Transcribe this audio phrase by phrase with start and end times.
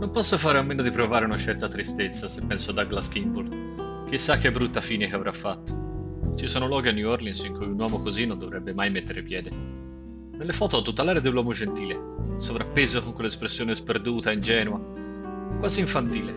[0.00, 4.06] Non posso fare a meno di provare una certa tristezza se penso a Douglas Kimball.
[4.08, 6.32] Chissà che brutta fine che avrà fatto.
[6.36, 9.22] Ci sono luoghi a New Orleans in cui un uomo così non dovrebbe mai mettere
[9.22, 9.50] piede.
[10.38, 12.00] Nelle foto ho tutta l'aria dell'uomo gentile,
[12.38, 14.80] sovrappeso con quell'espressione sperduta, ingenua,
[15.58, 16.32] quasi infantile.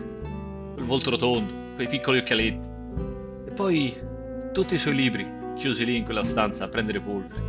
[0.74, 2.68] Quel volto rotondo, quei piccoli occhialetti.
[3.46, 3.96] E poi
[4.52, 7.42] tutti i suoi libri, chiusi lì in quella stanza a prendere polvere.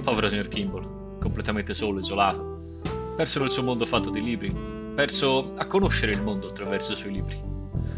[0.00, 2.78] Povero signor Kimball, completamente solo, isolato,
[3.16, 7.12] perso nel suo mondo fatto di libri, perso a conoscere il mondo attraverso i suoi
[7.12, 7.40] libri.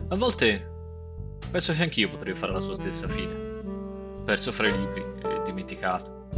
[0.08, 0.74] A volte
[1.50, 3.34] penso che anch'io potrei fare la sua stessa fine,
[4.24, 6.28] perso fra i libri e dimenticato.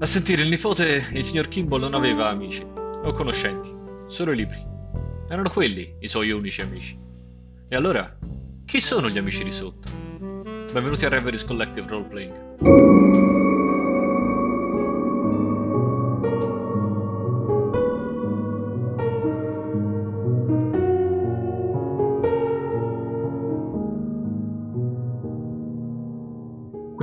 [0.00, 3.72] A sentire il nipote, il signor Kimball non aveva amici o conoscenti,
[4.06, 4.72] solo i libri.
[5.28, 6.98] Erano quelli i suoi unici amici.
[7.68, 8.16] E allora,
[8.64, 9.88] chi sono gli amici di sotto?
[10.72, 13.33] Benvenuti a Reveries Collective Roleplaying.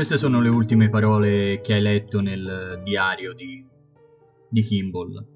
[0.01, 3.63] Queste sono le ultime parole che hai letto nel diario di,
[4.49, 5.27] di Kimball.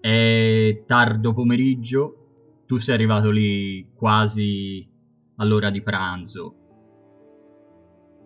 [0.00, 4.88] È tardo pomeriggio, tu sei arrivato lì quasi
[5.36, 6.54] all'ora di pranzo.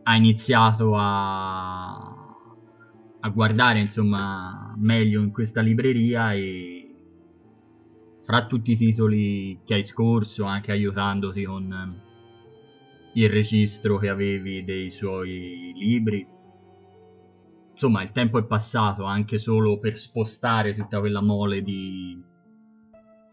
[0.05, 1.97] Hai iniziato a,
[3.19, 6.95] a guardare insomma meglio in questa libreria e
[8.23, 12.01] fra tutti i titoli che hai scorso, anche aiutandoti con
[13.15, 16.27] il registro che avevi dei suoi libri.
[17.73, 22.21] Insomma, il tempo è passato anche solo per spostare tutta quella mole di,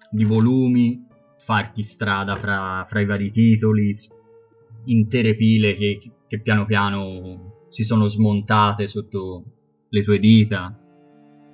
[0.09, 1.05] di volumi,
[1.37, 3.95] farti strada fra, fra, i vari titoli,
[4.85, 9.43] intere pile che, che piano piano si sono smontate sotto
[9.89, 10.75] le tue dita.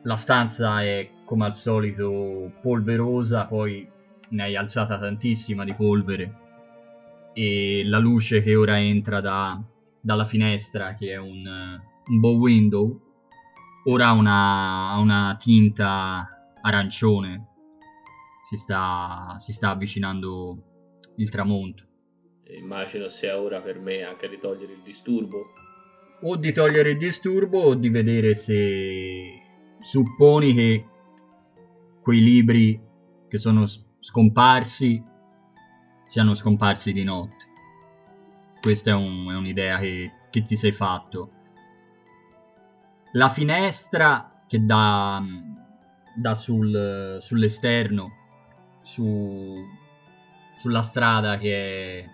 [0.04, 3.88] La stanza è come al solito polverosa, poi
[4.30, 6.46] ne hai alzata tantissima di polvere
[7.38, 9.64] e la luce che ora entra da,
[10.02, 11.46] dalla finestra, che è un,
[12.08, 13.00] un bow window,
[13.86, 16.28] ora ha una, una tinta
[16.60, 17.46] arancione.
[18.44, 20.64] Si sta, si sta avvicinando
[21.18, 21.84] il tramonto.
[22.60, 25.54] Immagino sia ora per me anche di togliere il disturbo.
[26.22, 29.44] O di togliere il disturbo o di vedere se
[29.80, 30.86] supponi che
[32.02, 32.82] quei libri
[33.28, 33.68] che sono
[34.00, 35.16] scomparsi
[36.08, 37.46] siano scomparsi di notte.
[38.60, 41.32] Questa è, un, è un'idea che, che, ti sei fatto.
[43.12, 45.22] La finestra che dà,
[46.16, 48.12] dà sul, sull'esterno,
[48.82, 49.64] su,
[50.60, 52.10] sulla strada che è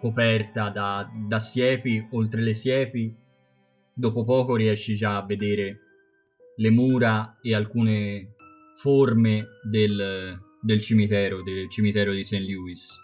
[0.00, 3.14] coperta da, da siepi, oltre le siepi,
[3.92, 5.78] dopo poco riesci già a vedere
[6.56, 8.34] le mura e alcune
[8.74, 12.40] forme del, del cimitero, del cimitero di St.
[12.40, 12.98] Louis.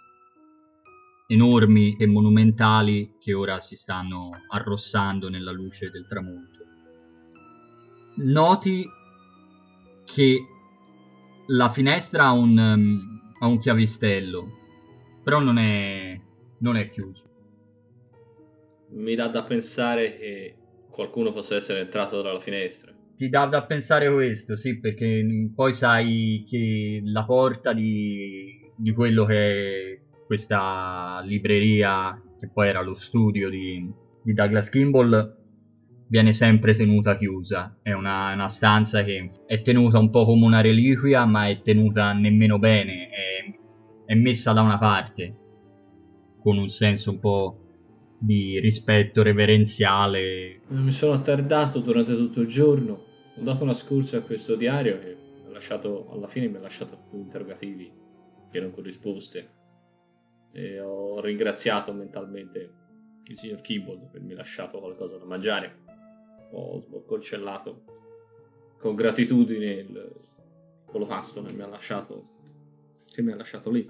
[1.28, 6.64] Enormi e monumentali che ora si stanno arrossando nella luce del tramonto.
[8.16, 8.86] Noti
[10.04, 10.46] che
[11.48, 14.46] la finestra ha un, um, ha un chiavistello,
[15.24, 16.20] però non è,
[16.58, 17.24] non è chiuso.
[18.90, 20.56] Mi dà da pensare che
[20.88, 26.44] qualcuno possa essere entrato dalla finestra ti dà da pensare questo, sì, perché poi sai
[26.46, 33.48] che la porta di, di quello che è questa libreria, che poi era lo studio
[33.48, 33.90] di,
[34.22, 35.34] di Douglas Kimball,
[36.08, 37.78] viene sempre tenuta chiusa.
[37.82, 42.12] È una, una, stanza che è tenuta un po' come una reliquia, ma è tenuta
[42.12, 45.36] nemmeno bene, è, è messa da una parte,
[46.38, 47.60] con un senso un po'
[48.18, 50.60] di rispetto reverenziale.
[50.68, 53.04] Mi sono attardato durante tutto il giorno,
[53.38, 55.16] ho dato una scorsa a questo diario che
[55.50, 57.92] lasciato, alla fine mi ha lasciato più interrogativi
[58.50, 59.54] che non con risposte.
[60.52, 62.72] E ho ringraziato mentalmente
[63.24, 65.84] il signor Kimball per avermi lasciato qualcosa da mangiare.
[66.52, 67.84] Ho sboccolcellato
[68.78, 70.12] con gratitudine il
[70.84, 72.34] colocasto che mi ha lasciato
[73.10, 73.88] che mi ha lasciato lì.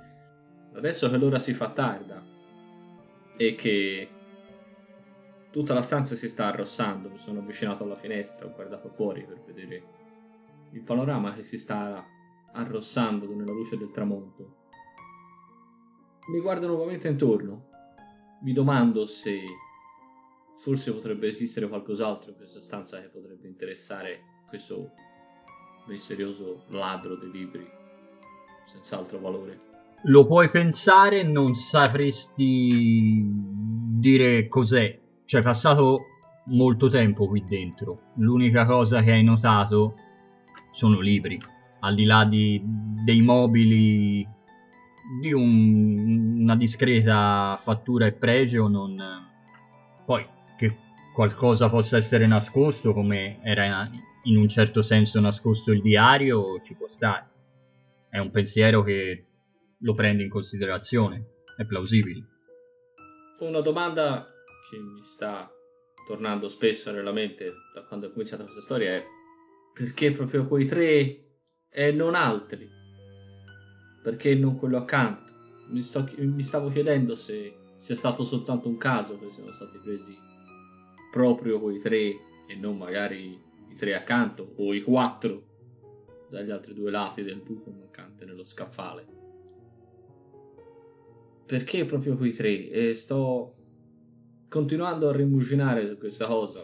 [0.75, 2.25] Adesso che l'ora si fa tarda
[3.37, 4.09] e che
[5.57, 9.43] Tutta la stanza si sta arrossando, mi sono avvicinato alla finestra, ho guardato fuori per
[9.43, 9.83] vedere
[10.73, 12.05] il panorama che si sta
[12.53, 14.57] arrossando nella luce del tramonto.
[16.31, 17.71] Mi guardo nuovamente intorno,
[18.43, 19.39] mi domando se
[20.57, 24.91] forse potrebbe esistere qualcos'altro in questa stanza che potrebbe interessare questo
[25.87, 27.67] misterioso ladro dei libri,
[28.67, 29.59] senza altro valore.
[30.03, 33.25] Lo puoi pensare, non sapresti
[33.99, 36.07] dire cos'è cioè passato
[36.47, 38.13] molto tempo qui dentro.
[38.17, 39.97] L'unica cosa che hai notato
[40.71, 41.39] sono libri
[41.81, 44.27] al di là di, dei mobili
[45.21, 48.97] di un- una discreta fattura e pregio, non...
[50.05, 50.27] poi
[50.57, 50.77] che
[51.15, 53.89] qualcosa possa essere nascosto, come era
[54.25, 57.29] in un certo senso nascosto il diario, ci può stare.
[58.09, 59.25] È un pensiero che
[59.79, 61.25] lo prende in considerazione,
[61.57, 62.25] è plausibile.
[63.41, 64.27] Una domanda
[64.69, 65.51] che mi sta
[66.07, 69.05] tornando spesso nella mente da quando è cominciata questa storia è
[69.73, 71.25] perché proprio quei tre
[71.69, 72.67] e non altri?
[74.03, 75.35] Perché non quello accanto?
[75.69, 80.17] Mi, sto- mi stavo chiedendo se sia stato soltanto un caso che siano stati presi
[81.11, 81.99] proprio quei tre
[82.47, 85.45] e non magari i tre accanto o i quattro
[86.31, 89.07] dagli altri due lati del buco mancante nello scaffale.
[91.45, 92.69] Perché proprio quei tre?
[92.71, 93.56] E sto
[94.49, 96.63] continuando a rimuginare su questa cosa.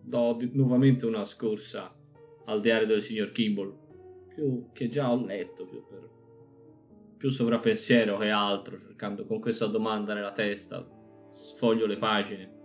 [0.00, 1.94] Do nuovamente una scorsa
[2.46, 3.76] al diario del signor Kimball,
[4.34, 6.08] più che già ho letto, più per
[7.18, 10.88] più sovrappensiero che altro, cercando con questa domanda nella testa,
[11.32, 12.56] sfoglio le pagine.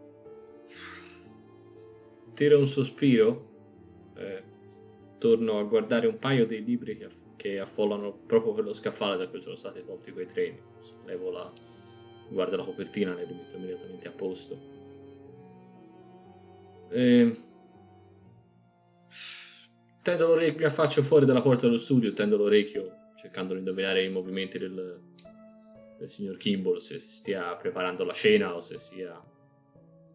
[2.36, 4.44] Tiro un sospiro, e
[5.18, 9.27] torno a guardare un paio dei libri che, aff- che affollano proprio quello scaffale da
[9.27, 10.62] cui sono stati tolti quei treni.
[10.80, 11.51] Sollevo la,
[12.33, 14.59] guardo la copertina, le rimetto immediatamente a posto.
[16.89, 17.38] E...
[20.01, 24.09] Tendo l'orecchio, mi affaccio fuori dalla porta dello studio, tendo l'orecchio cercando di indovinare i
[24.09, 25.00] movimenti del,
[25.97, 29.18] del signor Kimball, se si stia preparando la cena o se sia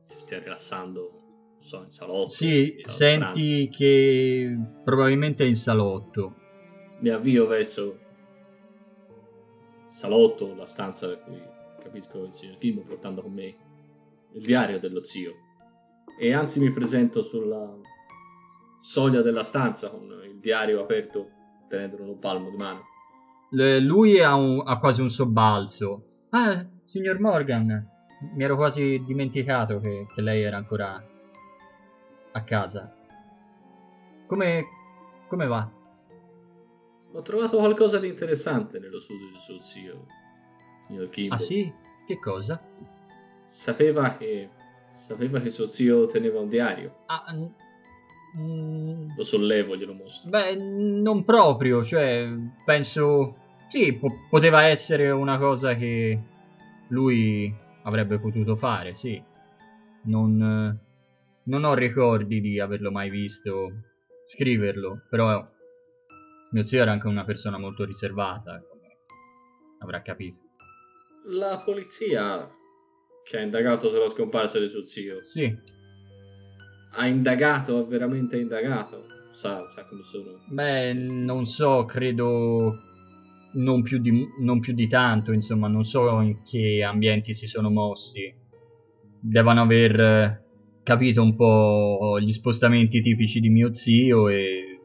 [0.04, 1.16] si stia rilassando,
[1.58, 2.28] so, in salotto.
[2.28, 6.34] Sì, in senti che probabilmente è in salotto.
[7.00, 7.98] Mi avvio verso
[9.86, 11.40] il salotto, la stanza da cui
[11.88, 13.56] capisco il signor Kimball portando con me
[14.32, 15.34] il diario dello zio.
[16.20, 17.74] E anzi mi presento sulla
[18.80, 21.30] soglia della stanza con il diario aperto
[21.68, 22.82] tenendolo in un palmo di mano.
[23.50, 26.26] L- lui ha, un- ha quasi un sobbalzo.
[26.30, 27.88] Ah, signor Morgan,
[28.34, 31.02] mi ero quasi dimenticato che, che lei era ancora
[32.32, 32.94] a casa.
[34.26, 34.64] Come,
[35.28, 35.70] come va?
[37.12, 40.06] Ho trovato qualcosa di interessante nello studio del suo zio,
[40.88, 41.38] signor Kimball.
[41.38, 41.72] Ah sì?
[42.06, 42.60] Che cosa?
[43.44, 44.48] Sapeva che,
[44.92, 47.02] sapeva che suo zio teneva un diario.
[47.06, 47.52] Ah, n-
[48.38, 50.30] mm, Lo sollevo, glielo mostro.
[50.30, 52.28] beh, non proprio, cioè,
[52.64, 53.36] penso...
[53.68, 56.18] Sì, po- poteva essere una cosa che
[56.88, 59.22] lui avrebbe potuto fare, sì.
[60.04, 60.78] Non,
[61.42, 63.70] non ho ricordi di averlo mai visto
[64.26, 65.42] scriverlo, però
[66.52, 68.96] mio zio era anche una persona molto riservata, come
[69.80, 70.40] avrà capito.
[71.30, 72.48] La polizia,
[73.24, 75.54] che ha indagato sulla scomparsa di suo zio, Sì,
[76.92, 79.04] ha indagato, ha veramente indagato.
[79.32, 80.40] Sa, sa come sono.
[80.48, 82.82] beh, questi- non so, credo
[83.52, 87.70] non più, di, non più di tanto, insomma, non so in che ambienti si sono
[87.70, 88.34] mossi.
[89.20, 90.42] Devono aver eh,
[90.82, 94.80] capito un po' gli spostamenti tipici di mio zio e...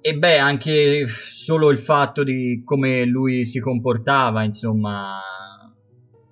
[0.00, 5.18] E beh, anche solo il fatto di come lui si comportava, insomma,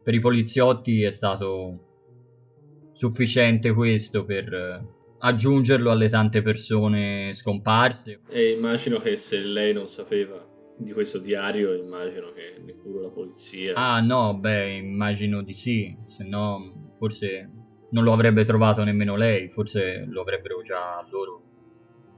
[0.02, 4.86] per i poliziotti è stato sufficiente questo per eh,
[5.18, 8.20] aggiungerlo alle tante persone scomparse.
[8.28, 13.74] E immagino che se lei non sapeva di questo diario, immagino che neppure la polizia.
[13.74, 17.50] Ah no, beh, immagino di sì, se no forse
[17.90, 21.42] non lo avrebbe trovato nemmeno lei, forse lo avrebbero già loro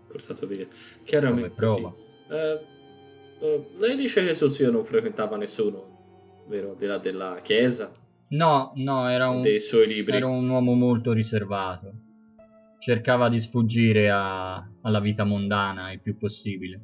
[0.09, 0.67] portato via.
[0.67, 1.50] come Chiaramente.
[1.50, 1.95] prova.
[1.95, 2.33] sì.
[2.33, 2.61] Eh,
[3.41, 5.93] eh, lei dice che suo zio non frequentava nessuno,
[6.46, 6.76] vero?
[6.78, 7.92] Là della chiesa,
[8.28, 10.16] No, no, era un, dei suoi libri.
[10.16, 11.92] era un uomo molto riservato.
[12.78, 16.80] Cercava di sfuggire a- alla vita mondana il più possibile.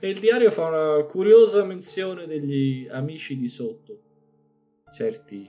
[0.00, 4.00] E il diario fa una curiosa menzione degli amici di sotto.
[4.92, 5.48] Certi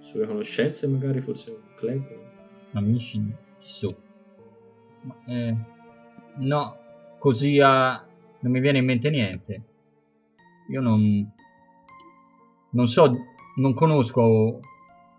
[0.00, 2.02] sue conoscenze, magari forse un club.
[2.72, 4.02] Amici di sotto.
[5.02, 5.56] Ma, eh,
[6.38, 6.78] no,
[7.18, 8.04] così a...
[8.40, 9.62] non mi viene in mente niente.
[10.70, 11.32] Io non...
[12.74, 13.12] Non so,
[13.56, 14.60] non conosco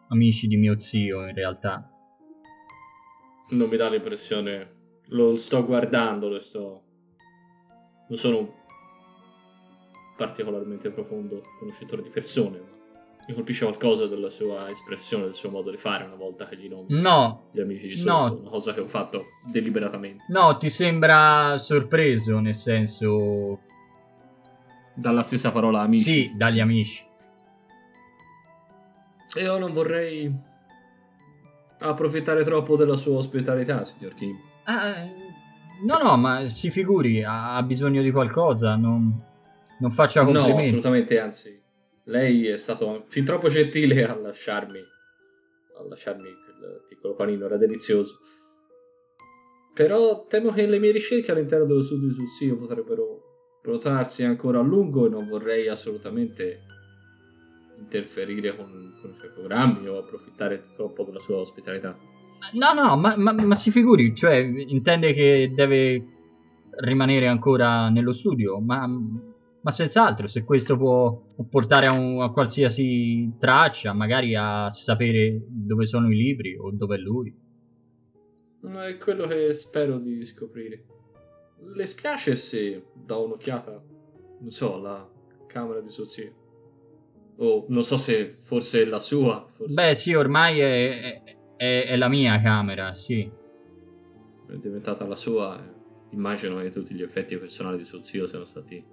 [0.09, 1.89] amici di mio zio in realtà.
[3.49, 4.73] Non mi dà l'impressione.
[5.09, 6.81] Lo sto guardando, lo sto.
[8.07, 8.63] Non sono
[10.17, 12.73] particolarmente profondo conoscitore di persone, ma
[13.27, 16.69] mi colpisce qualcosa della sua espressione, del suo modo di fare una volta che gli
[16.69, 18.27] nomini No, gli amici di No.
[18.27, 20.25] sotto, una cosa che ho fatto deliberatamente.
[20.29, 23.59] no, ti sembra sorpreso, nel senso...
[24.93, 26.09] Dalla stessa parola amici.
[26.11, 27.04] Sì, dagli amici.
[29.35, 30.33] Io non vorrei
[31.79, 34.35] approfittare troppo della sua ospitalità, signor Kim.
[34.65, 35.07] Ah,
[35.83, 39.21] No, no, ma si figuri, ha, bisogno di qualcosa, non,
[39.79, 40.53] non faccia complimenti.
[40.53, 41.61] No, assolutamente, anzi,
[42.05, 48.19] lei è stato fin troppo gentile a lasciarmi, a lasciarmi quel piccolo panino, era delizioso.
[49.73, 54.63] Però temo che le mie ricerche all'interno dello studio sul SIO potrebbero protrarsi ancora a
[54.63, 56.61] lungo e non vorrei assolutamente
[57.77, 61.97] interferire con, con i suoi programmi o approfittare troppo della sua ospitalità.
[62.53, 66.05] No, no, ma, ma, ma, si figuri, cioè intende che deve
[66.77, 73.33] rimanere ancora nello studio, ma, ma senz'altro, se questo può portare a, un, a, qualsiasi
[73.39, 77.35] traccia, magari a sapere dove sono i libri o dove è lui.
[78.61, 80.85] È quello che spero di scoprire.
[81.73, 83.83] Le spiace se do un'occhiata,
[84.39, 85.09] non so, alla
[85.47, 86.44] camera di suo zio?
[87.37, 89.45] O non so se forse è la sua.
[89.51, 89.73] Forse.
[89.73, 91.21] Beh, sì, ormai è,
[91.57, 93.29] è, è, la mia camera, sì.
[94.47, 95.73] È diventata la sua.
[96.11, 98.83] Immagino che tutti gli effetti personali di suo zio siano stati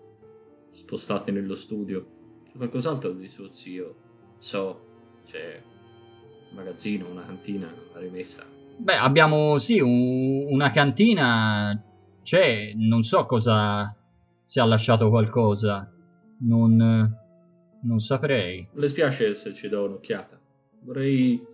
[0.71, 2.07] spostati nello studio.
[2.45, 3.97] C'è qualcos'altro di suo zio?
[4.39, 5.63] So, c'è
[6.51, 8.45] un magazzino, una cantina, una rimessa.
[8.77, 11.81] Beh, abbiamo sì un, una cantina.
[12.23, 13.95] C'è, non so cosa.
[14.45, 15.89] Se ha lasciato qualcosa.
[16.41, 17.13] Non.
[17.83, 18.69] Non saprei.
[18.73, 20.41] Le spiace se ci do un'occhiata.
[20.83, 21.51] Vorrei.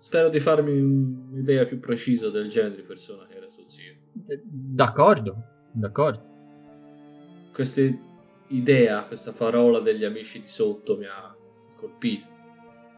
[0.00, 3.94] Spero di farmi un'idea più precisa del genere di persona che era suo zio.
[4.44, 5.34] D'accordo,
[5.72, 6.22] d'accordo.
[7.52, 7.82] Questa
[8.48, 11.36] idea, questa parola degli amici di sotto mi ha
[11.76, 12.26] colpito.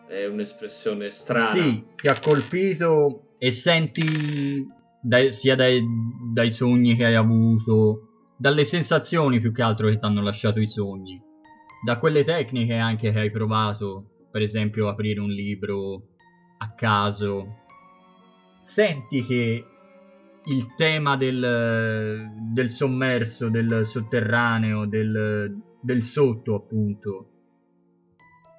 [0.07, 1.47] È un'espressione strana.
[1.47, 4.67] Sì, ti ha colpito e senti
[5.01, 5.83] dai, sia dai,
[6.35, 10.69] dai sogni che hai avuto, dalle sensazioni più che altro che ti hanno lasciato i
[10.69, 11.29] sogni
[11.83, 16.09] da quelle tecniche anche che hai provato, per esempio aprire un libro
[16.59, 17.65] a caso,
[18.63, 19.65] senti che
[20.45, 27.27] il tema del, del sommerso, del sotterraneo, del, del sotto appunto,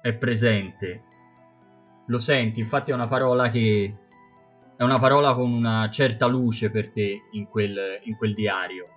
[0.00, 1.02] è presente.
[2.06, 3.96] Lo senti, infatti è una parola che
[4.76, 8.88] è una parola con una certa luce per te in quel, in quel diario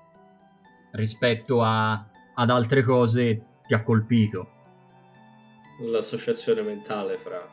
[0.93, 1.93] rispetto a,
[2.33, 4.51] ad altre cose ti ha colpito?
[5.79, 7.47] L'associazione mentale fra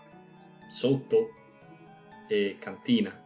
[0.69, 1.29] sotto
[2.29, 3.21] e cantina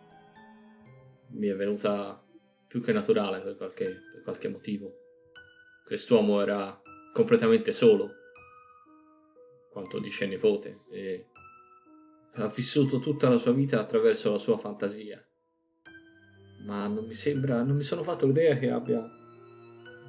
[1.29, 2.23] mi è venuta
[2.67, 4.93] più che naturale per qualche, per qualche motivo.
[5.85, 6.81] Quest'uomo era
[7.13, 8.11] completamente solo,
[9.71, 11.27] quanto dice nipote, e
[12.35, 15.25] ha vissuto tutta la sua vita attraverso la sua fantasia.
[16.65, 19.05] Ma non mi sembra, non mi sono fatto l'idea che abbia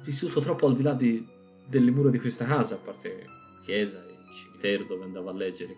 [0.02, 1.24] vissuto troppo al di là di,
[1.68, 5.34] delle mura di questa casa, a parte la chiesa e il cimitero dove andavo a
[5.34, 5.76] leggere.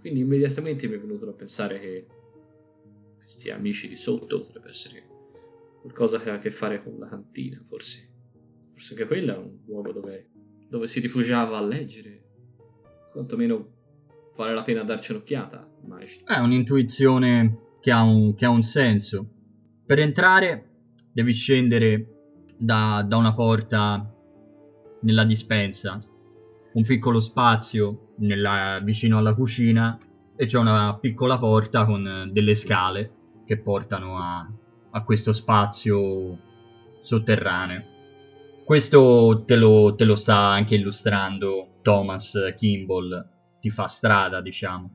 [0.00, 2.06] Quindi immediatamente mi è venuto da pensare che
[3.16, 5.02] questi amici di sotto potrebbe essere
[5.80, 8.14] qualcosa che ha a che fare con la cantina, forse.
[8.72, 10.30] Forse anche quella è un luogo dove,
[10.68, 12.24] dove si rifugiava a leggere.
[13.12, 13.74] Quantomeno
[14.36, 16.26] vale la pena darci un'occhiata, immagino.
[16.26, 19.28] È un'intuizione che ha un, che ha un senso.
[19.86, 20.70] Per entrare
[21.12, 22.15] devi scendere
[22.56, 24.12] da, da una porta
[25.00, 25.98] nella dispensa,
[26.72, 29.98] un piccolo spazio nella, vicino alla cucina
[30.36, 33.12] e c'è una piccola porta con delle scale
[33.46, 34.50] che portano a,
[34.90, 36.38] a questo spazio
[37.00, 37.94] sotterraneo.
[38.64, 43.26] Questo te lo, te lo, sta anche illustrando Thomas Kimball,
[43.60, 44.90] ti fa strada, diciamo.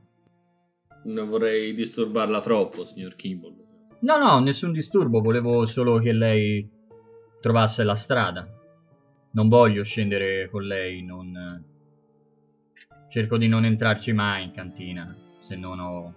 [1.04, 3.54] Non vorrei disturbarla troppo, signor Kimball.
[4.00, 6.68] No, no, nessun disturbo, volevo solo che lei
[7.42, 8.48] trovasse la strada.
[9.32, 11.34] Non voglio scendere con lei, non...
[13.10, 16.14] Cerco di non entrarci mai in cantina, se non ho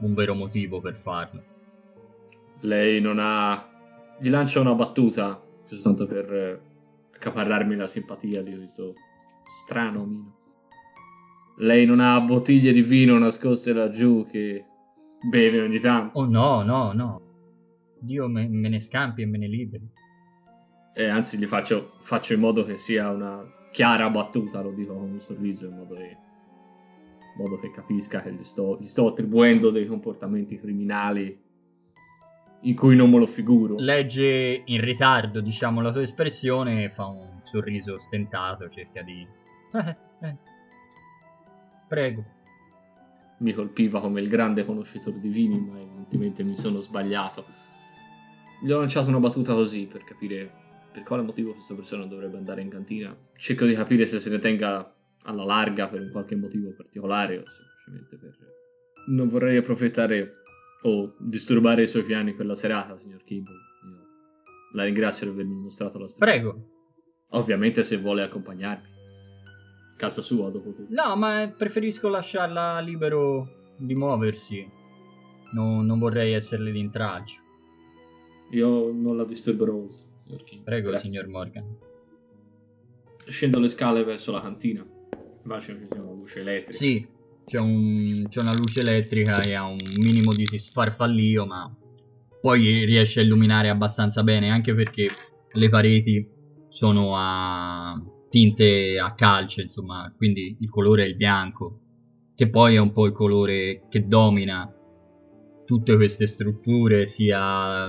[0.00, 1.44] un vero motivo per farlo.
[2.60, 3.68] Lei non ha...
[4.18, 6.60] Gli lancia una battuta, soltanto per
[7.14, 8.94] accaparrarmi la simpatia di questo
[9.44, 10.36] strano omino.
[11.58, 14.64] Lei non ha bottiglie di vino nascoste laggiù che
[15.28, 16.18] beve ogni tanto?
[16.18, 17.22] Oh no, no, no.
[18.00, 19.90] Dio me, me ne scampi e me ne liberi
[20.94, 25.10] e anzi gli faccio, faccio, in modo che sia una chiara battuta, lo dico con
[25.10, 26.16] un sorriso, in modo che,
[27.36, 31.46] in modo che capisca che gli sto, gli sto, attribuendo dei comportamenti criminali
[32.62, 33.76] in cui non me lo figuro.
[33.78, 39.26] Legge in ritardo, diciamo, la tua espressione e fa un sorriso stentato, cerca di...
[39.72, 40.36] Eh, eh.
[41.86, 42.24] Prego.
[43.38, 47.44] Mi colpiva come il grande conoscitore di vini, ma evidentemente mi sono sbagliato.
[48.60, 50.66] Gli ho lanciato una battuta così per capire
[50.98, 53.16] per quale motivo questa persona dovrebbe andare in cantina.
[53.36, 57.42] Cerco di capire se se ne tenga alla larga per un qualche motivo particolare o
[57.48, 58.36] semplicemente per...
[59.08, 60.42] Non vorrei approfittare
[60.82, 63.54] o disturbare i suoi piani per la serata, signor Kimball.
[63.54, 64.06] Io
[64.72, 66.32] la ringrazio di avermi mostrato la strada.
[66.32, 66.68] Prego.
[67.30, 68.96] Ovviamente se vuole accompagnarmi.
[69.96, 70.92] Casa sua, dopo tutto.
[70.92, 74.66] No, ma preferisco lasciarla libero di muoversi.
[75.52, 77.40] No- non vorrei esserle di intralcio.
[78.50, 79.86] Io non la disturberò,
[80.28, 80.64] signor Kimball.
[80.64, 81.08] Prego, Grazie.
[81.08, 81.76] signor Morgan.
[83.26, 84.86] Scendo le scale verso la cantina.
[85.60, 86.76] Ci sia una luce elettrica.
[86.78, 87.06] Sì,
[87.46, 91.74] c'è, un- c'è una luce elettrica e ha un minimo di sfarfallio, ma
[92.40, 95.08] poi riesce a illuminare abbastanza bene, anche perché
[95.50, 96.28] le pareti
[96.68, 101.80] sono a tinte a calce, insomma, quindi il colore è il bianco,
[102.34, 104.70] che poi è un po' il colore che domina
[105.64, 107.88] tutte queste strutture, sia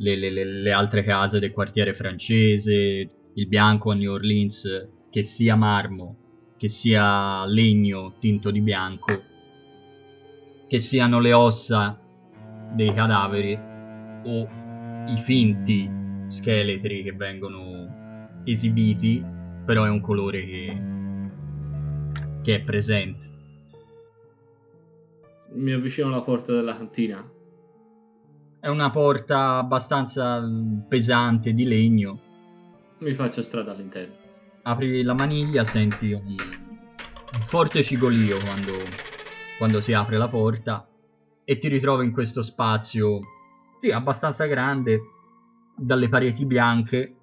[0.00, 5.56] le, le- le- altre case del quartiere francese, il bianco a New Orleans, che sia
[5.56, 6.16] marmo,
[6.56, 9.22] che sia legno tinto di bianco,
[10.68, 11.98] che siano le ossa
[12.74, 13.58] dei cadaveri
[14.24, 14.48] o
[15.06, 15.90] i finti
[16.28, 19.22] scheletri che vengono esibiti,
[19.66, 20.80] però è un colore che,
[22.42, 23.28] che è presente.
[25.52, 27.38] Mi avvicino alla porta della cantina.
[28.60, 32.20] È una porta abbastanza mm, pesante di legno.
[32.98, 34.14] Mi faccio strada all'interno.
[34.64, 38.72] Apri la maniglia, senti un, un forte cigolio quando,
[39.56, 40.86] quando si apre la porta
[41.42, 43.20] e ti ritrovi in questo spazio,
[43.80, 45.00] sì, abbastanza grande,
[45.74, 47.16] dalle pareti bianche.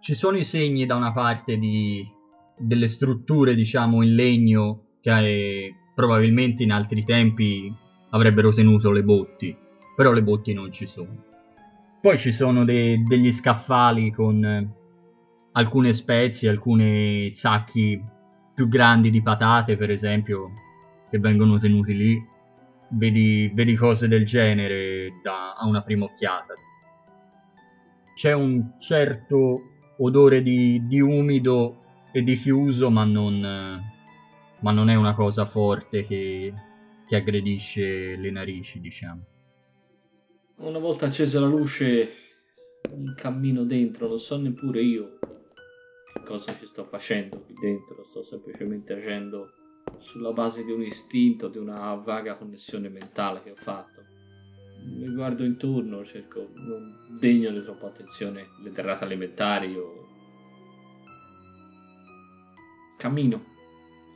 [0.00, 2.06] Ci sono i segni da una parte di
[2.56, 7.74] delle strutture, diciamo, in legno che eh, probabilmente in altri tempi
[8.10, 9.56] avrebbero tenuto le botti,
[9.94, 11.32] però le botti non ci sono.
[12.00, 14.68] Poi ci sono de- degli scaffali con eh,
[15.52, 18.02] alcune spezie, alcuni sacchi
[18.54, 20.50] più grandi di patate, per esempio,
[21.10, 22.32] che vengono tenuti lì.
[22.88, 26.54] Vedi, vedi cose del genere da, a una prima occhiata.
[28.14, 29.62] C'è un certo
[29.96, 31.78] odore di, di umido
[32.12, 33.40] e di chiuso, ma non,
[34.60, 36.52] ma non è una cosa forte che,
[37.08, 39.22] che aggredisce le narici, diciamo.
[40.56, 42.14] Una volta accesa la luce,
[42.94, 45.18] mi cammino dentro, non so neppure io
[46.12, 49.50] che cosa ci sto facendo qui dentro, sto semplicemente agendo
[49.98, 54.04] sulla base di un istinto, di una vaga connessione mentale che ho fatto.
[54.84, 60.06] Mi guardo intorno, cerco, non degno di troppa attenzione le derrate alimentari o...
[62.96, 63.44] Cammino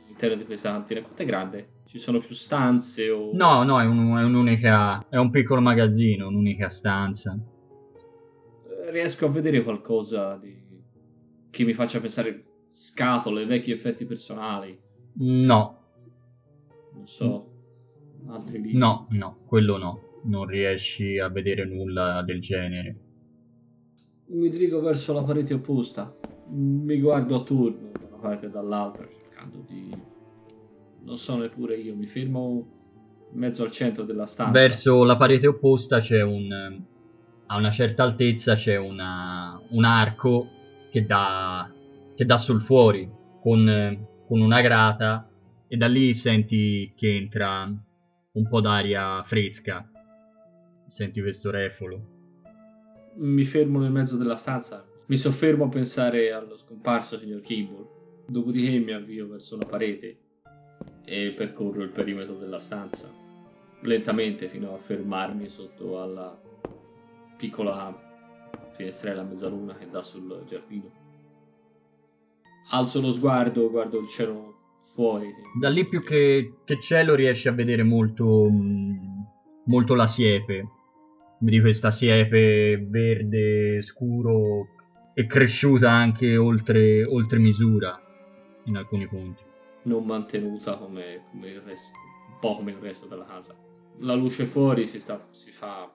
[0.05, 1.01] all'interno di questa cantina.
[1.01, 1.78] Quanto è grande?
[1.89, 3.31] Ci sono più stanze o...
[3.33, 4.99] No, no, è, un- è un'unica.
[5.09, 7.35] È un piccolo magazzino, un'unica stanza.
[7.35, 10.55] Eh, riesco a vedere qualcosa di...
[11.49, 14.79] che mi faccia pensare scatole, vecchi effetti personali,
[15.21, 15.77] No,
[16.93, 17.51] non so,
[18.27, 18.77] altri libri.
[18.77, 20.01] no, no, quello no.
[20.25, 22.99] Non riesci a vedere nulla del genere.
[24.27, 26.15] Mi dirigo verso la parete opposta,
[26.49, 29.89] mi guardo attorno da una parte e dall'altra cercando di...
[31.03, 32.67] non so neppure io, mi fermo
[33.31, 34.51] in mezzo al centro della stanza.
[34.51, 36.81] Verso la parete opposta c'è un.
[37.51, 40.47] A una certa altezza c'è una, un arco
[40.91, 41.71] che dà,
[42.15, 43.09] che dà sul fuori
[43.41, 45.27] con, con una grata
[45.67, 47.63] e da lì senti che entra
[48.31, 49.89] un po' d'aria fresca.
[50.87, 52.17] Senti questo refolo.
[53.15, 57.87] Mi fermo nel mezzo della stanza, mi soffermo a pensare allo scomparso signor Kimball,
[58.27, 60.17] dopodiché mi avvio verso una parete
[61.05, 63.11] e percorro il perimetro della stanza,
[63.81, 66.39] lentamente fino a fermarmi sotto alla
[67.37, 68.07] piccola
[68.71, 70.91] finestrella mezzaluna che dà sul giardino.
[72.71, 75.27] Alzo lo sguardo, guardo il cielo fuori.
[75.59, 79.27] Da lì più che, che cielo riesci a vedere molto, mh,
[79.65, 80.67] molto la siepe.
[81.39, 84.67] Vedi questa siepe verde scuro
[85.13, 87.99] e cresciuta anche oltre, oltre misura
[88.65, 89.43] in alcuni punti.
[89.83, 91.97] Non mantenuta come, come il resto,
[92.31, 93.55] un po' come il resto della casa.
[93.99, 95.91] La luce fuori si sta, si fa,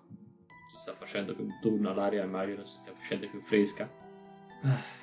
[0.68, 3.90] si sta facendo più turna, l'aria immagino si stia facendo più fresca.
[4.62, 5.02] Ah,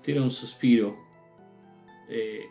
[0.00, 0.96] Tiro un sospiro
[2.08, 2.48] e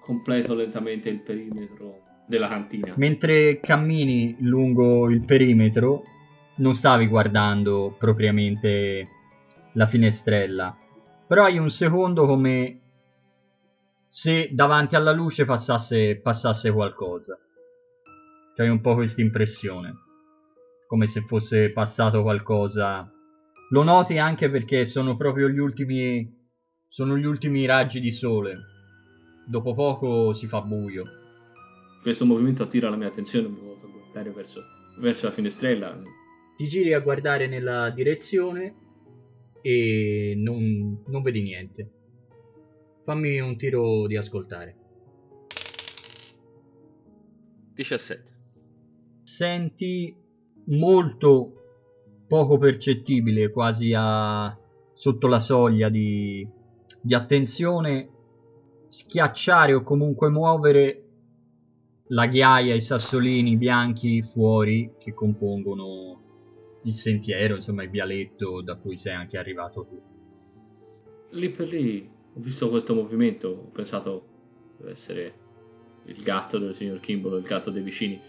[0.00, 2.92] completo lentamente il perimetro della cantina.
[2.96, 6.04] Mentre cammini lungo il perimetro,
[6.56, 9.08] non stavi guardando propriamente
[9.72, 10.76] la finestrella,
[11.26, 12.80] però hai un secondo come
[14.12, 17.38] se davanti alla luce passasse, passasse qualcosa.
[18.56, 19.94] C'hai un po' questa impressione,
[20.88, 23.08] come se fosse passato qualcosa.
[23.70, 26.28] Lo noti anche perché sono proprio gli ultimi,
[26.88, 28.58] sono gli ultimi raggi di sole.
[29.46, 31.04] Dopo poco si fa buio.
[32.02, 34.60] questo movimento attira la mia attenzione, mi volto a guardare verso,
[34.98, 35.96] verso la finestrella.
[36.56, 38.74] Ti giri a guardare nella direzione
[39.62, 41.99] e non, non vedi niente.
[43.04, 44.76] Fammi un tiro di ascoltare.
[47.74, 48.38] 17.
[49.22, 50.14] Senti
[50.66, 54.56] molto poco percettibile, quasi a
[54.94, 56.46] sotto la soglia di,
[57.00, 58.08] di attenzione,
[58.86, 61.04] schiacciare o comunque muovere
[62.08, 68.98] la ghiaia, i sassolini bianchi fuori che compongono il sentiero, insomma il vialetto da cui
[68.98, 70.02] sei anche arrivato tu.
[71.30, 74.28] Lì per lì ho visto questo movimento, ho pensato
[74.76, 75.34] deve essere
[76.04, 78.20] il gatto del signor Kimball, il gatto dei vicini.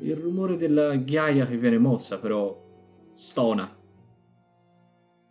[0.00, 2.60] Il rumore della ghiaia che viene mossa però
[3.12, 3.74] stona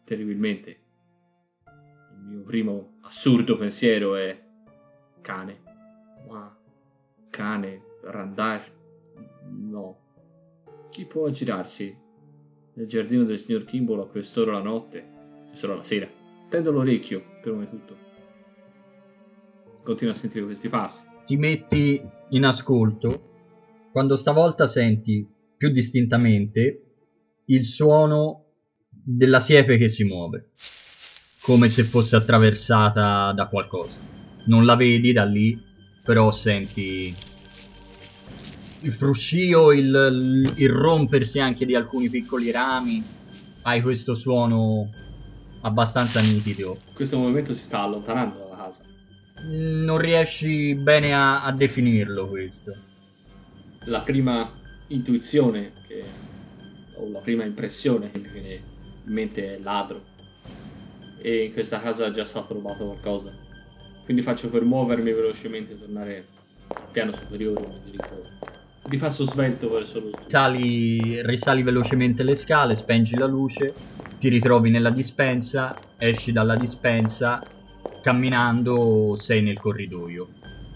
[0.03, 0.79] terribilmente.
[1.65, 4.39] Il mio primo assurdo pensiero è
[5.21, 5.61] cane.
[6.27, 6.57] Ma
[7.29, 8.71] cane, randage,
[9.49, 9.99] no.
[10.89, 11.97] Chi può aggirarsi
[12.73, 16.09] nel giardino del signor Kimball a quest'ora la notte, solo la sera?
[16.49, 17.97] Tendo l'orecchio, prima di tutto.
[19.83, 21.07] Continuo a sentire questi passi.
[21.25, 23.29] Ti metti in ascolto
[23.91, 25.27] quando stavolta senti
[25.57, 26.85] più distintamente
[27.45, 28.45] il suono
[28.89, 30.51] della siepe che si muove,
[31.41, 33.99] come se fosse attraversata da qualcosa.
[34.45, 35.59] Non la vedi da lì,
[36.03, 37.13] però senti
[38.83, 43.03] il fruscio, il, il rompersi anche di alcuni piccoli rami.
[43.63, 44.89] Hai questo suono
[45.61, 46.79] abbastanza nitido.
[46.93, 48.79] Questo movimento si sta allontanando dalla casa.
[49.49, 52.75] Non riesci bene a, a definirlo questo.
[53.85, 54.49] La prima
[54.87, 56.03] intuizione che,
[56.95, 58.53] o la prima impressione che mi viene
[59.05, 60.03] in mente è ladro.
[61.21, 63.31] E in questa casa è già stato rubato qualcosa.
[64.03, 66.25] Quindi faccio per muovermi velocemente e tornare
[66.67, 67.67] al piano superiore.
[67.67, 70.17] mi dirigo Di passo svelto verso studio.
[70.27, 73.73] Sali, risali velocemente le scale, spengi la luce,
[74.19, 77.41] ti ritrovi nella dispensa, esci dalla dispensa,
[78.01, 80.29] camminando sei nel corridoio.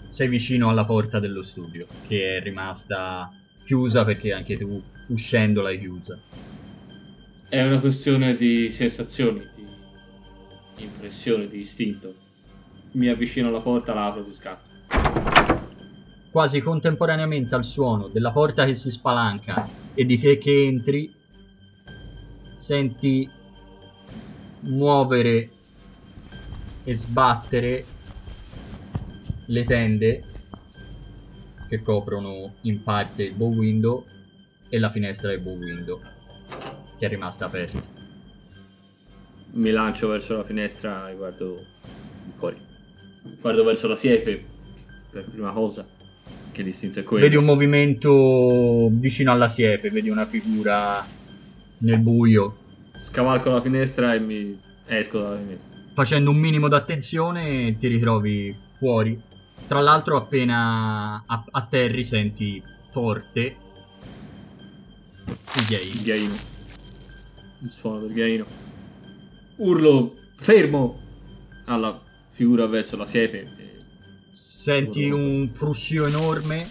[0.08, 3.30] Sei vicino alla porta dello studio, che è rimasta
[3.64, 6.18] chiusa perché anche tu uscendo l'hai chiusa.
[7.48, 9.42] È una questione di sensazioni,
[10.76, 12.14] di impressioni, di istinto.
[12.92, 15.55] Mi avvicino alla porta, la apro di scatto.
[16.36, 21.10] Quasi contemporaneamente al suono della porta che si spalanca e di te che entri,
[22.58, 23.26] senti
[24.60, 25.48] muovere
[26.84, 27.86] e sbattere
[29.46, 30.22] le tende
[31.70, 34.04] che coprono in parte il bow window
[34.68, 35.98] e la finestra del bow window
[36.98, 37.80] che è rimasta aperta.
[39.52, 41.64] Mi lancio verso la finestra e guardo
[42.34, 42.58] fuori.
[43.40, 44.44] Guardo verso la siepe
[45.10, 45.95] per prima cosa.
[46.56, 47.22] Che l'istinto è quello.
[47.22, 51.04] Vedi un movimento vicino alla siepe, vedi una figura
[51.80, 52.56] nel buio.
[52.98, 55.76] Scavalco la finestra e mi esco dalla finestra.
[55.92, 59.20] Facendo un minimo d'attenzione ti ritrovi fuori.
[59.66, 63.40] Tra l'altro appena a- atterri senti forte
[65.26, 66.02] il Il ghiaino.
[66.04, 66.34] ghiaino.
[67.64, 68.46] Il suono del ghiaino.
[69.56, 70.98] Urlo fermo
[71.66, 73.46] alla figura verso la siepe.
[74.66, 76.66] Senti un fruscio enorme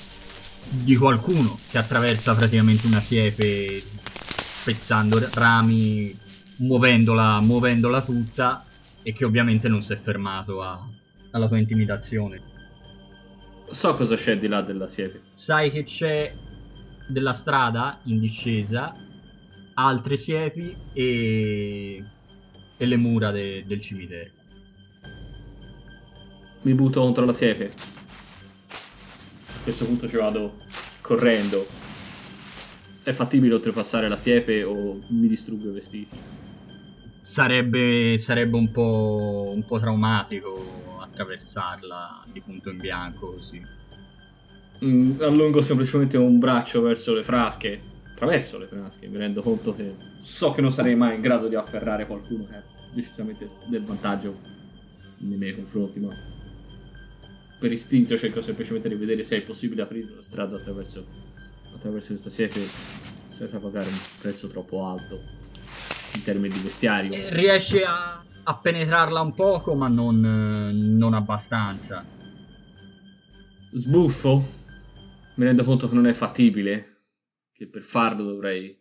[0.70, 6.14] di qualcuno che attraversa praticamente una siepe spezzando rami,
[6.58, 8.66] muovendola, muovendola tutta
[9.02, 10.86] e che ovviamente non si è fermato a-
[11.32, 12.42] alla tua intimidazione.
[13.72, 15.22] So cosa c'è di là della siepe.
[15.32, 16.34] Sai che c'è
[17.08, 18.94] della strada in discesa,
[19.76, 22.04] altre siepi e,
[22.76, 24.32] e le mura de- del cimitero.
[26.66, 27.66] Mi butto contro la siepe.
[27.66, 30.56] A questo punto ci vado
[31.00, 31.64] correndo.
[33.04, 36.18] È fattibile oltrepassare la siepe o mi distruggo i vestiti?
[37.22, 43.62] Sarebbe, sarebbe un, po', un po' traumatico attraversarla di punto in bianco così.
[44.84, 47.80] Mm, allungo semplicemente un braccio verso le frasche.
[48.14, 49.08] Attraverso le frasche.
[49.08, 52.56] Mi rendo conto che so che non sarei mai in grado di afferrare qualcuno che
[52.56, 54.36] ha decisamente del vantaggio
[55.20, 56.34] nei miei confronti, ma
[57.66, 61.04] per istinto cerco semplicemente di vedere se è possibile aprire la strada attraverso,
[61.74, 62.60] attraverso questa siepe
[63.26, 65.20] senza pagare un prezzo troppo alto
[66.14, 67.12] in termini di vestiario.
[67.12, 72.06] E riesci a, a penetrarla un poco, ma non, eh, non abbastanza.
[73.74, 74.46] Sbuffo.
[75.38, 77.08] Mi rendo conto che non è fattibile.
[77.52, 78.78] Che per farlo dovrei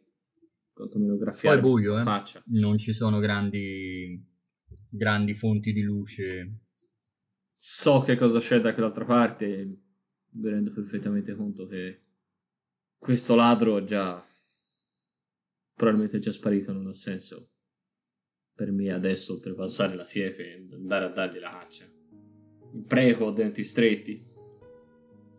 [0.74, 2.02] quantomeno graffiare Poi buio, eh.
[2.02, 2.42] faccia.
[2.48, 4.22] Non ci sono grandi,
[4.90, 6.63] grandi fonti di luce.
[7.66, 9.64] So che cosa c'è da quell'altra parte.
[10.32, 12.02] mi rendo perfettamente conto che
[12.98, 14.22] questo ladro è già
[15.72, 17.52] probabilmente è già sparito, non ha senso
[18.54, 21.86] per me adesso oltrepassare la siepe e andare a dargli la caccia.
[22.72, 24.22] Mi preco, ho denti stretti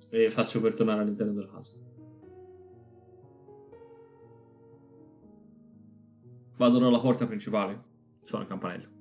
[0.10, 1.78] e faccio per tornare all'interno della casa.
[6.58, 7.84] Vado dalla porta principale,
[8.24, 8.95] suono il campanello.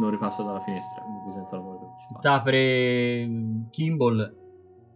[0.00, 2.20] Non ripasso dalla finestra, mi presento alla porta principale.
[2.22, 4.34] T'apre mm, Kimball.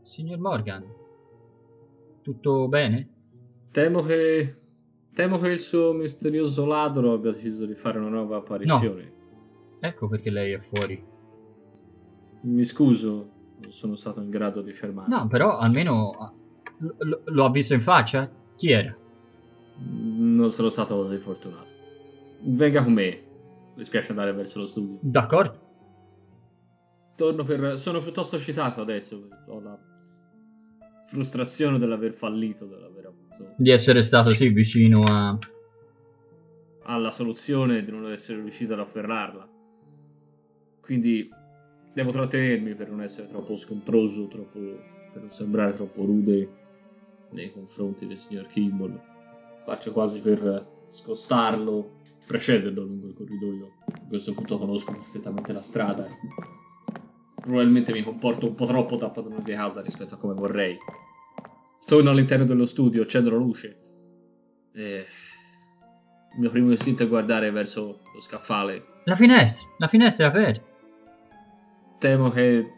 [0.02, 0.82] Signor Morgan,
[2.22, 3.08] tutto bene?
[3.70, 4.56] Temo che.
[5.12, 9.12] Temo che il suo misterioso ladro abbia deciso di fare una nuova apparizione.
[9.78, 11.04] Ecco perché lei è fuori.
[12.40, 13.28] Mi scuso,
[13.60, 15.14] non sono stato in grado di fermarlo.
[15.14, 16.32] No, però almeno ah,
[16.78, 18.30] l- l- lo ha visto in faccia?
[18.56, 18.96] Chi era?
[19.86, 21.72] Non sono stato così fortunato.
[22.40, 23.22] Venga con me.
[23.76, 24.98] Mi spiace andare verso lo studio.
[25.02, 25.60] D'accordo.
[27.16, 27.78] Torno per.
[27.78, 29.28] Sono piuttosto eccitato adesso.
[29.48, 29.78] Ho la
[31.06, 35.38] frustrazione dell'aver fallito, dell'aver avuto Di essere stato sì vicino a...
[36.84, 39.48] alla soluzione di non essere riuscito ad afferrarla.
[40.80, 41.28] Quindi
[41.92, 46.62] devo trattenermi per non essere troppo scontroso, troppo, per non sembrare troppo rude
[47.30, 49.00] nei confronti del signor Kimball.
[49.64, 53.72] Faccio quasi per scostarlo, precederlo lungo il corridoio.
[53.86, 56.06] A questo punto conosco perfettamente la strada.
[57.40, 60.76] Probabilmente mi comporto un po' troppo da padrone di casa rispetto a come vorrei.
[61.84, 63.80] Torno all'interno dello studio, accendo la luce.
[64.72, 65.04] E...
[66.34, 69.02] Il mio primo istinto è guardare verso lo scaffale.
[69.04, 70.66] La finestra, la finestra è aperta.
[71.98, 72.72] Temo che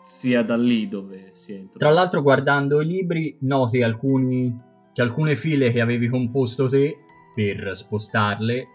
[0.00, 1.78] sia da lì dove si entra.
[1.78, 4.58] Tra l'altro guardando i libri noti alcuni,
[4.94, 6.96] che alcune file che avevi composto te
[7.34, 8.66] per spostarle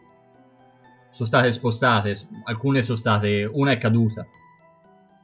[1.17, 4.23] sono state spostate, alcune sono state, una è caduta,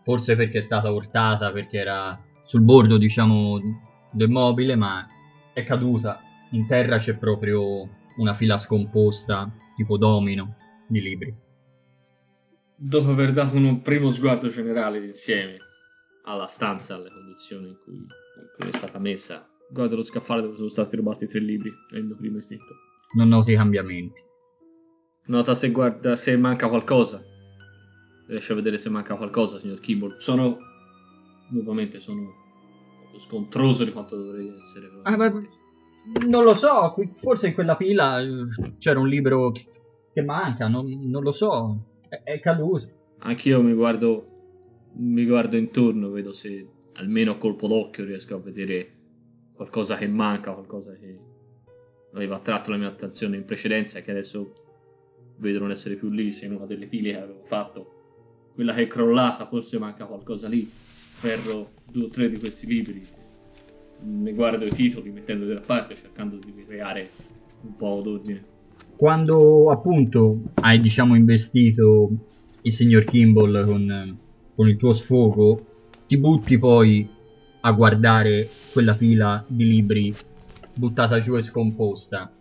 [0.04, 3.60] forse perché è stata urtata, perché era sul bordo diciamo
[4.10, 5.08] del mobile, ma
[5.54, 6.20] è caduta.
[6.50, 10.56] In terra c'è proprio una fila scomposta, tipo domino,
[10.88, 11.36] di libri.
[12.76, 15.58] Dopo aver dato un primo sguardo generale d'insieme
[16.26, 18.08] alla stanza, alle condizioni in cui, in
[18.58, 21.72] cui è stata messa, guardo lo scaffale dove sono stati rubati i tre libri.
[21.92, 22.74] È il mio primo istinto.
[23.16, 24.23] Non noti cambiamenti.
[25.26, 27.24] Nota se guarda se manca qualcosa.
[28.28, 30.18] Riesce a vedere se manca qualcosa, signor Kimball.
[30.18, 30.58] Sono.
[31.50, 32.42] Nuovamente sono
[33.18, 34.90] scontroso di quanto dovrei essere.
[35.04, 35.30] Ah, ma
[36.28, 38.28] non lo so, forse in quella pila eh,
[38.80, 39.68] c'era un libro che
[40.14, 42.88] che manca, non, non lo so, è, è caduto.
[43.20, 44.30] Anch'io mi guardo.
[44.96, 48.92] Mi guardo intorno, vedo se almeno a colpo d'occhio riesco a vedere
[49.56, 51.18] qualcosa che manca, qualcosa che
[52.14, 54.54] aveva attratto la mia attenzione in precedenza e che adesso
[55.44, 57.92] vedo non essere più lì, se in una delle pile che avevo fatto.
[58.54, 60.64] Quella che è crollata, forse manca qualcosa lì.
[60.64, 63.06] Ferro due o tre di questi libri.
[64.06, 67.10] Mi guardo i titoli mettendoli da parte, cercando di ricreare
[67.62, 68.52] un po' d'ordine.
[68.96, 72.10] Quando appunto hai diciamo investito
[72.62, 74.18] il signor Kimball con,
[74.56, 75.66] con il tuo sfogo,
[76.08, 77.10] ti butti poi
[77.62, 80.16] a guardare quella pila di libri
[80.74, 82.32] buttata giù e scomposta.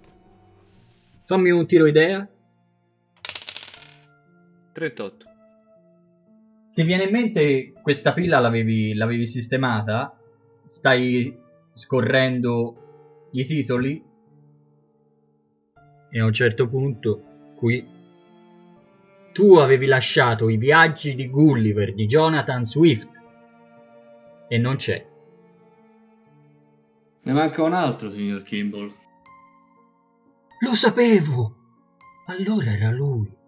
[1.24, 2.28] Fammi un tiro idea.
[4.72, 5.26] 38.
[6.74, 10.18] Ti viene in mente questa pila l'avevi, l'avevi sistemata?
[10.64, 11.38] Stai
[11.74, 14.02] scorrendo i titoli?
[16.10, 17.22] E a un certo punto,
[17.54, 17.86] qui,
[19.32, 23.20] tu avevi lasciato i viaggi di Gulliver di Jonathan Swift
[24.48, 25.06] e non c'è.
[27.24, 28.92] Ne manca un altro, signor Kimball.
[30.60, 31.56] Lo sapevo!
[32.26, 33.40] Allora era lui.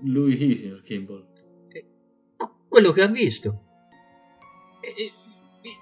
[0.00, 1.26] Lui chi, signor Kimball?
[2.68, 3.62] Quello che ha visto.
[4.80, 5.12] E-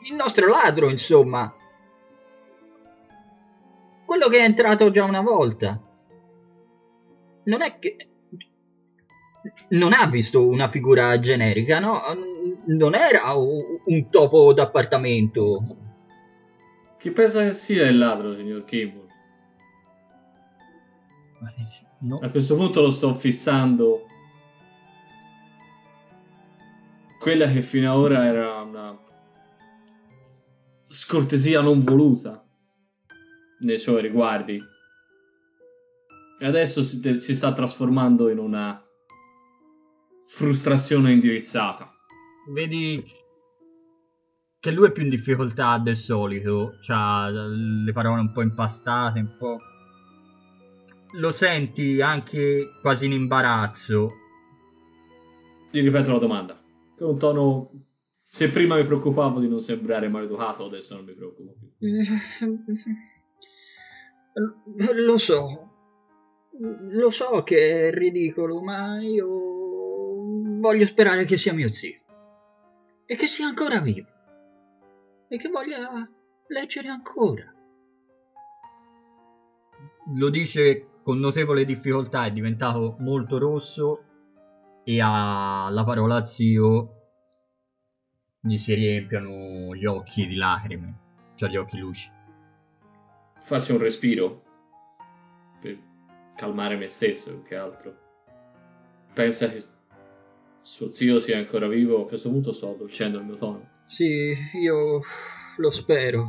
[0.09, 1.55] Il nostro ladro, insomma.
[4.05, 5.81] Quello che è entrato già una volta.
[7.45, 7.97] Non è che...
[9.69, 12.01] Non ha visto una figura generica, no?
[12.67, 15.77] Non era un topo d'appartamento.
[16.99, 19.07] Chi pensa che sia il ladro, signor Kimball?
[21.99, 22.19] No.
[22.23, 24.06] A questo punto lo sto fissando.
[27.27, 28.97] Quella che fino ad ora era una
[30.85, 32.47] scortesia non voluta
[33.63, 34.63] nei suoi riguardi.
[36.39, 38.81] E adesso si, si sta trasformando in una
[40.25, 41.93] frustrazione indirizzata.
[42.53, 43.05] Vedi
[44.61, 49.37] che lui è più in difficoltà del solito, ha le parole un po' impastate, un
[49.37, 49.59] po'...
[51.15, 54.13] Lo senti anche quasi in imbarazzo.
[55.73, 56.61] Ti ripeto la domanda.
[56.97, 57.71] Con un tono...
[58.29, 61.89] Se prima mi preoccupavo di non sembrare maleducato, adesso non mi preoccupo più.
[65.05, 65.67] Lo so,
[66.59, 69.27] lo so che è ridicolo, ma io
[70.59, 72.01] voglio sperare che sia mio zio
[73.07, 74.09] e che sia ancora vivo
[75.29, 76.09] e che voglia
[76.49, 77.53] leggere ancora.
[80.15, 84.06] Lo dice con notevole difficoltà, è diventato molto rosso
[84.89, 86.93] e alla parola zio
[88.39, 90.99] gli si riempiono gli occhi di lacrime,
[91.35, 92.09] cioè gli occhi luci.
[93.41, 94.43] Faccio un respiro
[95.61, 95.77] per
[96.37, 97.97] calmare me stesso più che altro.
[99.13, 99.61] Pensa che
[100.63, 103.69] suo zio sia ancora vivo, a questo punto sto addolcendo il mio tono.
[103.89, 105.01] Sì, io
[105.57, 106.29] lo spero.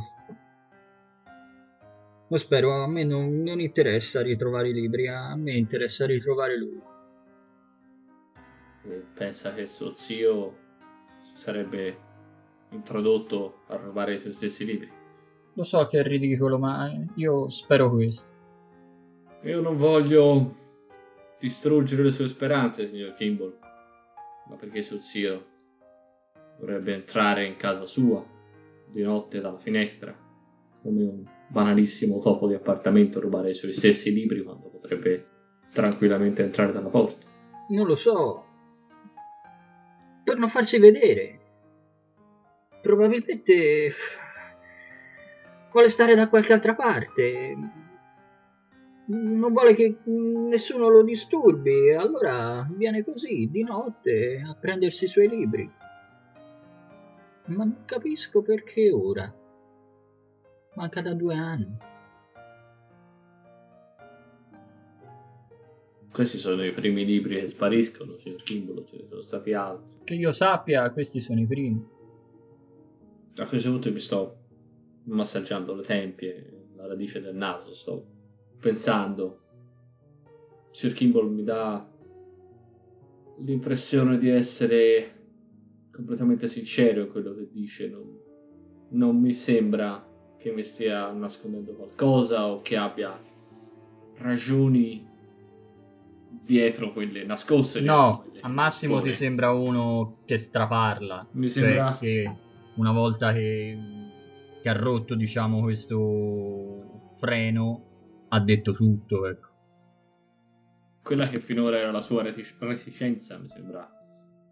[2.26, 6.96] Lo spero, a me non, non interessa ritrovare i libri, a me interessa ritrovare lui.
[8.84, 10.56] E pensa che suo zio
[11.16, 12.06] sarebbe
[12.70, 14.90] introdotto a rubare i suoi stessi libri.
[15.54, 18.24] Lo so che è ridicolo, ma io spero questo.
[19.42, 20.54] Io non voglio
[21.38, 23.58] distruggere le sue speranze, signor Kimball,
[24.48, 25.46] ma perché suo zio
[26.58, 28.24] dovrebbe entrare in casa sua
[28.90, 30.16] di notte dalla finestra
[30.82, 35.26] come un banalissimo topo di appartamento a rubare i suoi stessi libri quando potrebbe
[35.72, 37.26] tranquillamente entrare dalla porta.
[37.70, 38.47] Non lo so.
[40.38, 41.40] Non farsi vedere.
[42.80, 43.90] Probabilmente
[45.72, 47.56] vuole stare da qualche altra parte.
[49.06, 55.28] Non vuole che nessuno lo disturbi, allora viene così di notte a prendersi i suoi
[55.28, 55.68] libri.
[57.46, 59.34] Ma non capisco perché ora.
[60.74, 61.76] Manca da due anni.
[66.18, 69.98] Questi sono i primi libri che spariscono, signor Kimball, ce ne sono stati altri.
[70.02, 71.80] Che io sappia, questi sono i primi.
[73.36, 74.38] A questo punto mi sto
[75.04, 78.04] massaggiando le tempie, la radice del naso, sto
[78.58, 79.42] pensando.
[80.72, 81.88] Sir Kimball mi dà
[83.36, 85.14] l'impressione di essere
[85.92, 87.88] completamente sincero in quello che dice.
[87.88, 88.18] Non,
[88.88, 90.04] non mi sembra
[90.36, 93.16] che mi stia nascondendo qualcosa o che abbia
[94.16, 95.07] ragioni
[96.48, 97.80] dietro quelle nascoste.
[97.82, 101.28] No, quelle al massimo ti sembra uno che straparla.
[101.32, 102.36] Mi Cioè, sembra che
[102.76, 103.78] una volta che,
[104.62, 109.46] che ha rotto, diciamo, questo freno, ha detto tutto, ecco.
[111.02, 113.88] quella che finora era la sua retic- reticenza mi sembra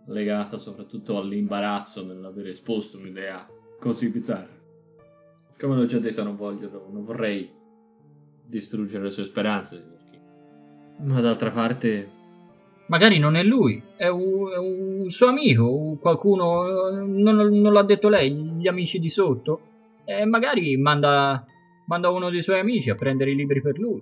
[0.07, 3.47] legata soprattutto all'imbarazzo nell'aver esposto un'idea
[3.79, 4.55] così bizzarra.
[5.59, 7.51] Come l'ho già detto, non, voglio, non vorrei
[8.45, 9.96] distruggere le sue speranze.
[10.99, 12.17] Ma d'altra parte,
[12.89, 17.83] Magari non è lui, è un, è un suo amico, un- qualcuno, non, non l'ha
[17.83, 19.75] detto lei, gli amici di sotto.
[20.05, 21.45] E magari manda,
[21.87, 24.01] manda uno dei suoi amici a prendere i libri per lui.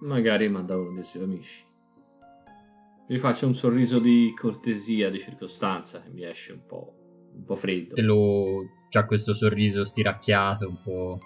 [0.00, 1.62] magari manda uno dei suoi amici.
[3.06, 6.94] Mi faccio un sorriso di cortesia, di circostanza, che mi esce un po',
[7.34, 7.96] un po' freddo.
[7.96, 8.62] Te lo...
[8.88, 11.18] c'ha questo sorriso stiracchiato, un po'...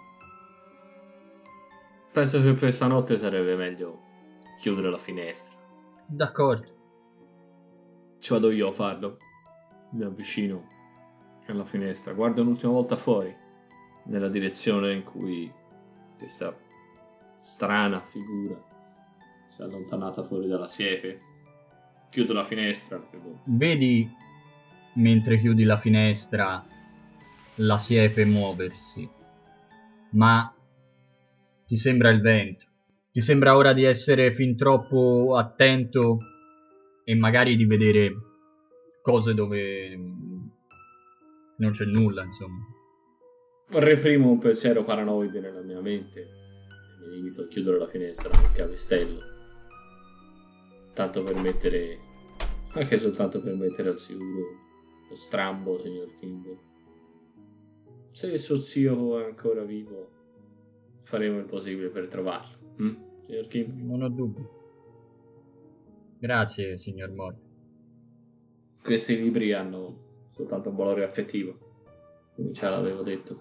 [2.10, 4.06] Penso che per stanotte sarebbe meglio
[4.58, 5.56] chiudere la finestra.
[6.06, 6.76] D'accordo.
[8.18, 9.18] Ci vado io a farlo.
[9.92, 10.76] Mi avvicino
[11.46, 13.34] alla finestra, guardo un'ultima volta fuori,
[14.04, 15.50] nella direzione in cui
[16.18, 16.54] questa
[17.38, 18.62] strana figura
[19.46, 21.20] si è allontanata fuori dalla siepe.
[22.10, 23.02] Chiudo la finestra.
[23.44, 24.10] Vedi,
[24.94, 26.64] mentre chiudi la finestra,
[27.56, 29.08] la siepe muoversi.
[30.10, 30.54] Ma
[31.66, 32.66] ti sembra il vento.
[33.18, 36.18] Ti sembra ora di essere fin troppo attento
[37.02, 38.14] e magari di vedere
[39.02, 39.96] cose dove
[41.56, 42.64] non c'è nulla, insomma.
[43.70, 48.50] Reprimo un pensiero paranoide nella mia mente e mi limito a chiudere la finestra nel
[48.50, 49.20] chiavestello.
[50.92, 51.98] Tanto per mettere,
[52.74, 54.46] anche soltanto per mettere al sicuro
[55.10, 56.58] lo strambo, signor Kimball.
[58.12, 60.08] Se il suo zio è ancora vivo,
[61.00, 62.56] faremo il possibile per trovarlo.
[62.76, 63.06] hm?
[63.48, 63.86] Kimball?
[63.86, 64.46] Non ho dubbi.
[66.18, 67.46] Grazie, signor Morgan.
[68.82, 71.56] Questi libri hanno soltanto un valore affettivo,
[72.34, 73.36] come già l'avevo detto.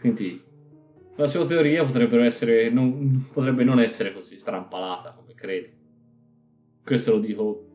[0.00, 0.42] Quindi
[1.16, 5.76] la sua teoria potrebbe essere, non, potrebbe non essere così strampalata come crede.
[6.84, 7.66] Questo lo dico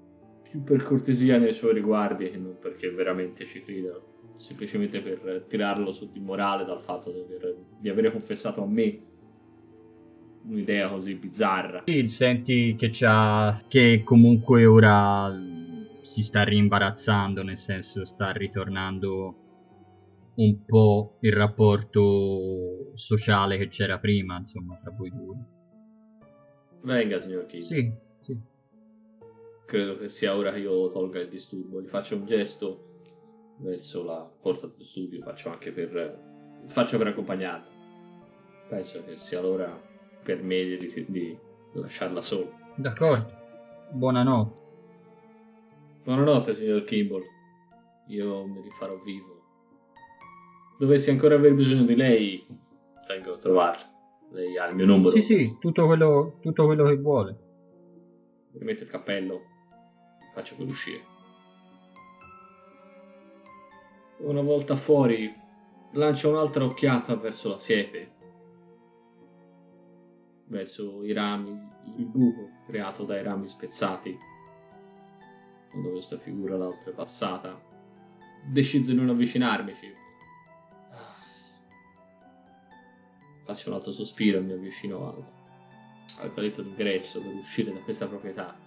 [0.44, 4.00] più per cortesia nei suoi riguardi che non perché veramente ci creda,
[4.36, 9.12] semplicemente per tirarlo su di morale dal fatto di aver, di avere confessato a me
[10.46, 11.84] un'idea così bizzarra.
[11.86, 13.64] Sì, senti che c'ha.
[13.68, 15.34] che comunque ora
[16.02, 19.38] si sta rimbarazzando, nel senso sta ritornando
[20.36, 25.36] un po' il rapporto sociale che c'era prima, insomma, tra voi due.
[26.82, 27.64] Venga, signor King.
[27.64, 28.38] Sì, sì.
[29.66, 31.82] Credo che sia ora che io tolga il disturbo.
[31.82, 32.92] Gli faccio un gesto
[33.60, 36.62] verso la porta dello studio, faccio anche per...
[36.66, 37.72] faccio per accompagnarla.
[38.68, 39.92] Penso che sia l'ora
[40.24, 41.38] per me di, di
[41.74, 42.50] lasciarla sola.
[42.76, 43.42] D'accordo.
[43.92, 44.62] Buonanotte.
[46.04, 47.24] Buonanotte, signor Kimball.
[48.08, 49.42] Io mi rifarò vivo.
[50.80, 52.46] Dovessi ancora aver bisogno di lei,
[53.08, 53.92] vengo a trovarla.
[54.32, 55.12] Lei ha il mio numero.
[55.12, 57.38] Sì, sì, tutto quello, tutto quello che vuole.
[58.54, 59.42] Mi metto il cappello,
[60.34, 61.12] faccio per uscire.
[64.20, 65.32] Una volta fuori,
[65.94, 68.12] lancio un'altra occhiata verso la siepe,
[70.54, 71.50] verso i rami,
[71.98, 74.18] il buco creato dai rami spezzati.
[75.70, 77.60] Quando questa figura l'altra è passata,
[78.46, 79.92] decido di non avvicinarmici.
[83.44, 85.26] Faccio un altro sospiro e mi avvicino al,
[86.20, 88.58] al paletto d'ingresso per uscire da questa proprietà.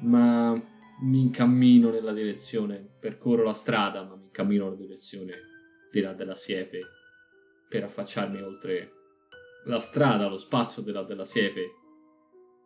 [0.00, 0.60] Ma
[1.00, 5.34] mi incammino nella direzione, percorro la strada, ma mi incammino nella direzione
[5.92, 6.80] di là della siepe
[7.68, 8.93] per affacciarmi oltre
[9.64, 11.74] la strada, lo spazio della, della siepe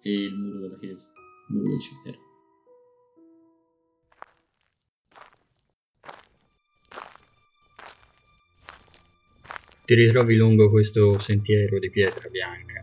[0.03, 1.11] e il muro della chiesa,
[1.49, 2.27] il muro del cimitero.
[9.85, 12.83] Ti ritrovi lungo questo sentiero di pietra bianca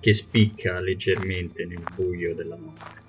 [0.00, 3.04] che spicca leggermente nel buio della notte.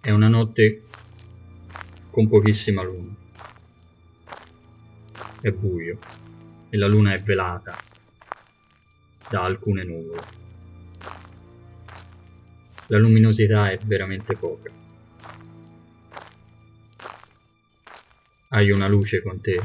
[0.00, 0.84] È una notte
[2.10, 3.14] con pochissima luna.
[5.42, 5.98] È buio
[6.76, 7.74] e la luna è velata
[9.30, 10.44] da alcune nuvole.
[12.88, 14.70] La luminosità è veramente poca.
[18.48, 19.60] Hai una luce con te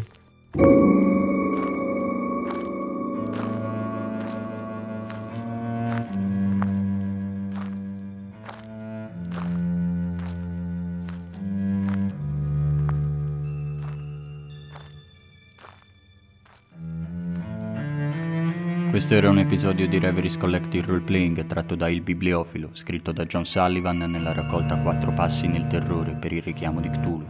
[19.12, 23.44] questo era un episodio di Reveries Collective Roleplaying tratto da Il Bibliofilo, scritto da John
[23.44, 27.28] Sullivan nella raccolta Quattro passi nel terrore per il richiamo di Cthulhu.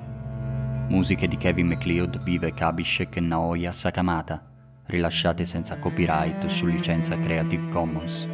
[0.90, 4.46] Musiche di Kevin MacLeod, Vivek Abhishek e Naoya Sakamata,
[4.86, 8.28] rilasciate senza copyright su licenza Creative Commons.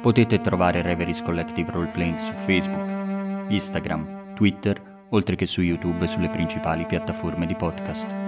[0.00, 6.28] Potete trovare Reveries Collective Roleplaying su Facebook, Instagram, Twitter, oltre che su YouTube e sulle
[6.28, 8.21] principali piattaforme di podcast.